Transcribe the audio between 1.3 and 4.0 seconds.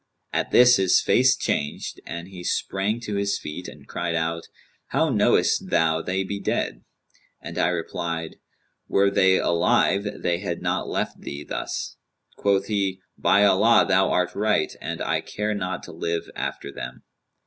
changed and he sprang to his feet and